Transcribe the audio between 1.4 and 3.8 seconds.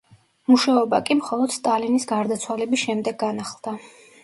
სტალინის გარდაცვალების შემდეგ განახლდა.